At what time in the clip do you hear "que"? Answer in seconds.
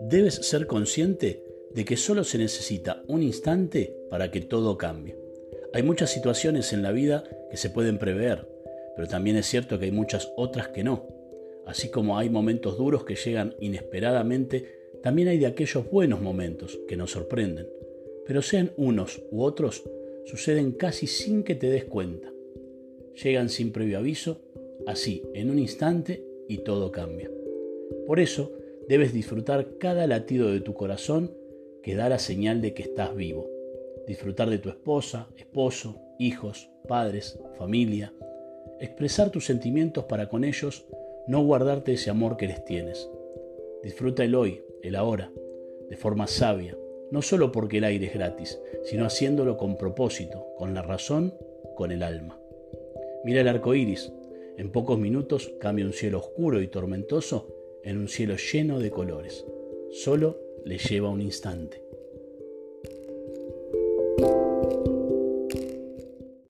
1.84-1.96, 4.30-4.40, 7.50-7.56, 9.78-9.86, 10.68-10.84, 13.04-13.16, 16.86-16.96, 21.42-21.56, 31.82-31.94, 32.74-32.82, 42.36-42.48